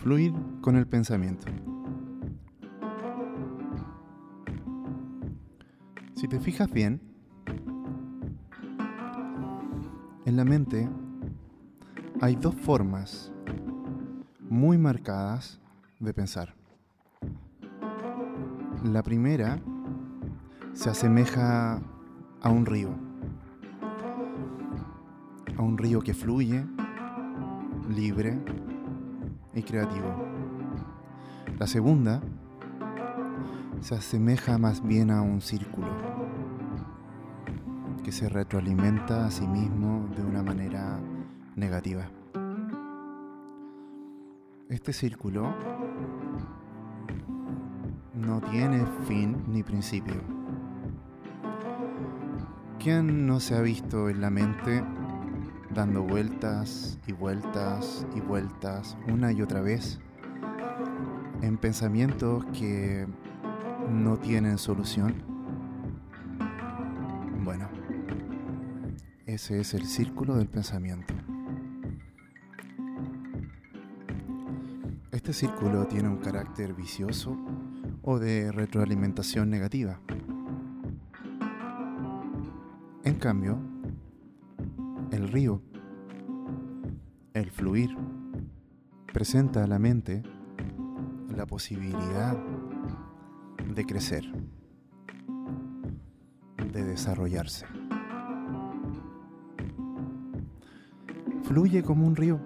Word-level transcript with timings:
Fluir 0.00 0.32
con 0.62 0.76
el 0.76 0.86
pensamiento. 0.86 1.46
Si 6.14 6.26
te 6.26 6.40
fijas 6.40 6.70
bien, 6.72 7.02
en 10.24 10.36
la 10.36 10.44
mente 10.46 10.88
hay 12.22 12.34
dos 12.36 12.54
formas 12.54 13.30
muy 14.48 14.78
marcadas 14.78 15.60
de 15.98 16.14
pensar. 16.14 16.54
La 18.82 19.02
primera 19.02 19.60
se 20.72 20.88
asemeja 20.88 21.82
a 22.40 22.48
un 22.48 22.64
río, 22.64 22.88
a 25.58 25.60
un 25.60 25.76
río 25.76 26.00
que 26.00 26.14
fluye, 26.14 26.64
libre 27.94 28.42
y 29.54 29.62
creativo. 29.62 30.14
La 31.58 31.66
segunda 31.66 32.20
se 33.80 33.94
asemeja 33.94 34.58
más 34.58 34.82
bien 34.82 35.10
a 35.10 35.22
un 35.22 35.40
círculo 35.40 35.88
que 38.04 38.12
se 38.12 38.28
retroalimenta 38.28 39.26
a 39.26 39.30
sí 39.30 39.46
mismo 39.46 40.08
de 40.16 40.22
una 40.22 40.42
manera 40.42 40.98
negativa. 41.56 42.08
Este 44.68 44.92
círculo 44.92 45.54
no 48.14 48.40
tiene 48.40 48.86
fin 49.06 49.36
ni 49.48 49.62
principio. 49.62 50.14
¿Quién 52.78 53.26
no 53.26 53.40
se 53.40 53.56
ha 53.56 53.60
visto 53.60 54.08
en 54.08 54.20
la 54.20 54.30
mente 54.30 54.82
dando 55.74 56.02
vueltas 56.02 56.98
y 57.06 57.12
vueltas 57.12 58.06
y 58.14 58.20
vueltas 58.20 58.96
una 59.08 59.32
y 59.32 59.42
otra 59.42 59.60
vez 59.60 60.00
en 61.42 61.56
pensamientos 61.56 62.44
que 62.46 63.06
no 63.88 64.18
tienen 64.18 64.58
solución? 64.58 65.14
Bueno, 67.44 67.68
ese 69.26 69.60
es 69.60 69.74
el 69.74 69.86
círculo 69.86 70.36
del 70.36 70.48
pensamiento. 70.48 71.14
Este 75.12 75.32
círculo 75.32 75.86
tiene 75.86 76.08
un 76.08 76.18
carácter 76.18 76.74
vicioso 76.74 77.36
o 78.02 78.18
de 78.18 78.50
retroalimentación 78.52 79.50
negativa. 79.50 80.00
En 83.04 83.14
cambio, 83.14 83.58
el 85.12 85.28
río, 85.28 85.62
el 87.34 87.50
fluir, 87.50 87.96
presenta 89.12 89.64
a 89.64 89.66
la 89.66 89.78
mente 89.78 90.22
la 91.34 91.46
posibilidad 91.46 92.36
de 93.74 93.86
crecer, 93.86 94.24
de 96.72 96.84
desarrollarse. 96.84 97.66
Fluye 101.42 101.82
como 101.82 102.06
un 102.06 102.14
río. 102.14 102.40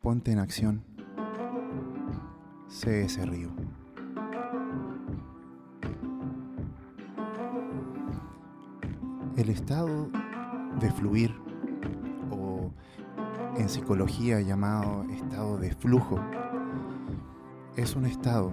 Ponte 0.00 0.30
en 0.30 0.38
acción. 0.38 0.84
Sé 2.68 3.04
ese 3.04 3.26
río. 3.26 3.63
El 9.36 9.48
estado 9.48 10.08
de 10.78 10.90
fluir, 10.92 11.34
o 12.30 12.70
en 13.56 13.68
psicología 13.68 14.40
llamado 14.40 15.02
estado 15.10 15.58
de 15.58 15.72
flujo, 15.74 16.20
es 17.74 17.96
un 17.96 18.06
estado 18.06 18.52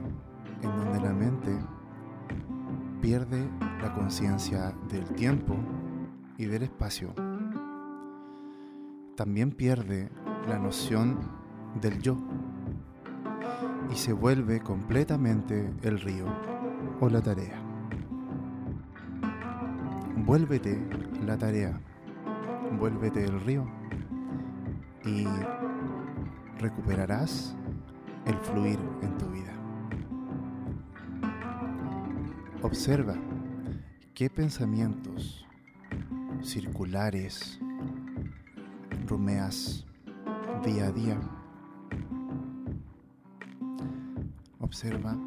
en 0.64 0.76
donde 0.76 1.00
la 1.00 1.14
mente 1.14 1.56
pierde 3.00 3.48
la 3.80 3.94
conciencia 3.94 4.74
del 4.90 5.06
tiempo 5.14 5.56
y 6.38 6.46
del 6.46 6.64
espacio. 6.64 7.14
También 9.16 9.52
pierde 9.52 10.10
la 10.48 10.58
noción 10.58 11.20
del 11.80 12.02
yo 12.02 12.18
y 13.92 13.96
se 13.96 14.14
vuelve 14.14 14.62
completamente 14.62 15.72
el 15.84 16.02
río 16.02 16.26
o 17.00 17.08
la 17.08 17.22
tarea. 17.22 17.71
Vuélvete 20.26 20.80
la 21.26 21.38
tarea, 21.38 21.80
vuélvete 22.80 23.24
el 23.26 23.42
río 23.42 23.66
y 25.04 25.26
recuperarás 26.60 27.56
el 28.26 28.36
fluir 28.36 28.80
en 29.02 29.18
tu 29.18 29.26
vida. 29.32 29.54
Observa 32.62 33.16
qué 34.14 34.30
pensamientos 34.30 35.46
circulares 36.44 37.60
rumeas 39.08 39.86
día 40.64 40.88
a 40.88 40.92
día. 40.92 41.20
Observa 44.60 45.18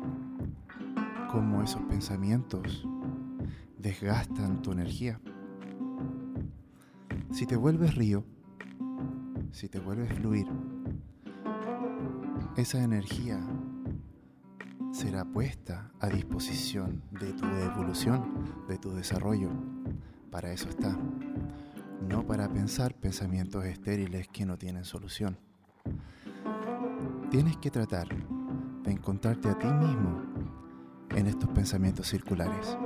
cómo 1.31 1.63
esos 1.63 1.83
pensamientos 1.83 2.87
desgastan 3.85 4.63
tu 4.63 4.73
energía. 4.73 5.21
Si 7.31 7.45
te 7.45 7.55
vuelves 7.55 7.95
río, 7.95 8.25
si 9.53 9.69
te 9.69 9.79
vuelves 9.79 10.11
fluir, 10.15 10.47
esa 12.57 12.83
energía 12.83 13.39
será 14.91 15.27
puesta 15.27 15.91
a 16.01 16.09
disposición 16.09 17.03
de 17.11 17.35
tu 17.35 17.45
evolución, 17.45 18.65
de 18.69 18.79
tu 18.79 18.91
desarrollo. 18.93 19.51
Para 20.31 20.51
eso 20.51 20.71
está. 20.71 20.97
No 22.09 22.27
para 22.27 22.49
pensar 22.51 22.95
pensamientos 22.95 23.67
estériles 23.67 24.29
que 24.29 24.47
no 24.47 24.57
tienen 24.57 24.87
solución. 24.87 25.37
Tienes 27.31 27.59
que 27.59 27.71
tratar 27.71 28.09
de 28.83 28.93
encontrarte 28.93 29.51
a 29.51 29.59
ti 29.59 29.67
mismo 29.67 30.23
en 31.11 31.27
estos 31.27 31.51
pensamientos 31.51 32.09
circulares. 32.09 32.79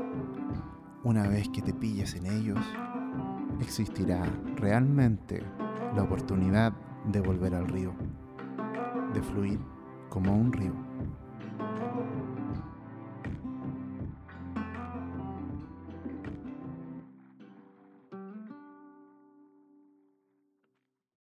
Una 1.05 1.29
vez 1.29 1.49
que 1.51 1.63
te 1.63 1.73
pilles 1.73 2.17
en 2.17 2.27
ellos, 2.27 2.59
existirá 3.61 4.25
realmente 4.57 5.41
la 5.95 6.03
oportunidad 6.03 6.73
de 7.07 7.21
volver 7.21 7.55
al 7.55 7.69
río, 7.69 7.95
de 9.15 9.23
fluir 9.23 9.61
como 10.09 10.37
un 10.37 10.53
río. 10.53 10.73